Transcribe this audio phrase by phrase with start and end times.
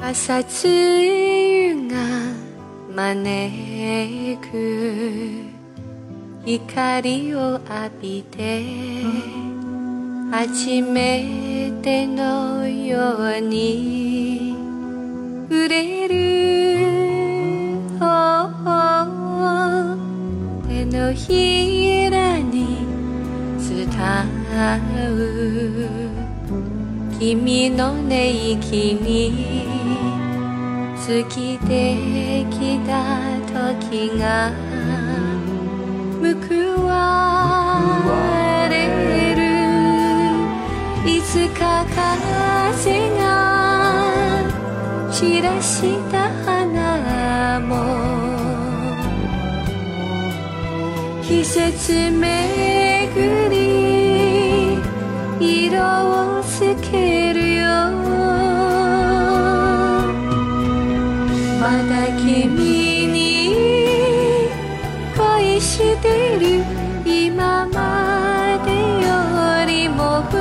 [0.00, 1.96] 朝露が
[2.94, 5.58] 招く。
[6.44, 7.62] 光を浴
[8.00, 8.62] びて
[10.30, 14.56] 初めてのように
[15.50, 16.14] 触れる。
[20.68, 22.86] 手のひらに
[23.68, 23.88] 伝
[25.16, 26.77] う。
[27.18, 29.66] 君の音息に
[31.04, 32.94] 尽きてきた
[33.74, 34.52] 時が
[36.22, 39.38] 報われる。
[41.10, 43.24] いつか風が
[45.10, 47.74] 散らした花も
[51.22, 53.58] 季節巡り
[55.40, 55.82] 色
[56.37, 56.37] を
[61.68, 62.48] まだ君
[63.08, 64.48] に
[65.14, 66.64] 恋してる
[67.04, 68.70] 今まで
[69.04, 70.40] よりも深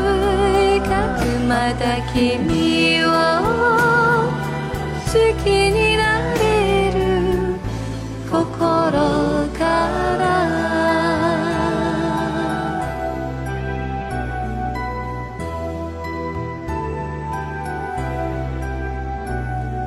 [1.20, 3.08] くまだ君を
[5.04, 5.12] 好
[5.44, 6.96] きになれる
[8.32, 8.90] 心
[9.60, 9.68] か
[10.18, 10.24] ら。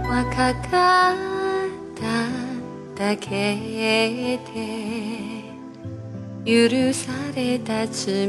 [0.06, 1.29] 若かった
[3.00, 4.38] だけで
[6.44, 8.26] 許された罪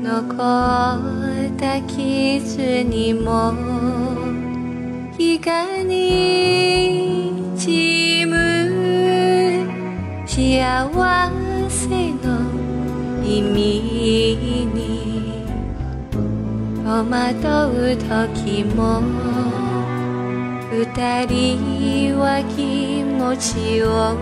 [0.00, 3.52] 残った傷にも
[5.18, 9.66] 日がにじむ
[10.24, 10.48] 幸
[11.68, 12.28] せの
[13.24, 15.44] 意味に
[16.84, 19.31] 戸惑う時も
[20.72, 24.16] 二人は気持ちを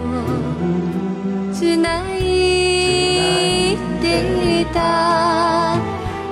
[1.55, 5.78] つないでいた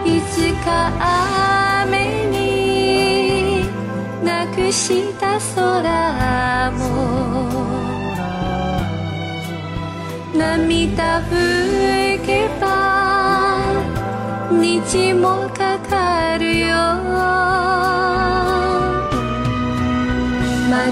[0.05, 0.91] いつか
[1.89, 3.63] 雨に
[4.25, 6.83] なくした空も
[10.35, 12.69] 涙拭けば
[14.61, 16.77] 日もかかるよ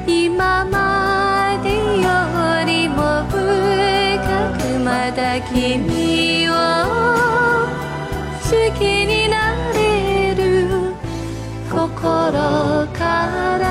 [0.07, 1.69] 今まで
[2.01, 2.09] よ
[2.65, 3.37] りも深
[4.57, 6.51] くまた君を
[8.41, 9.35] 好きにな
[9.73, 10.43] れる
[11.69, 12.31] 心
[12.93, 13.64] から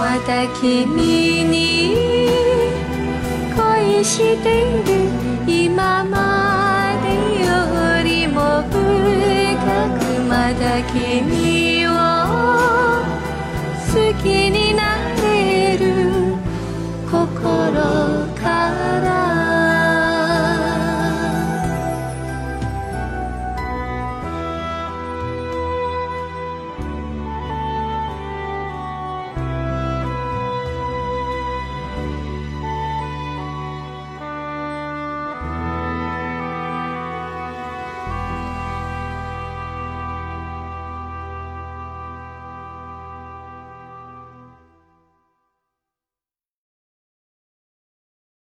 [0.00, 1.94] また君に
[3.54, 4.88] 恋している
[5.46, 8.78] 今までよりも深
[9.98, 11.49] くまた君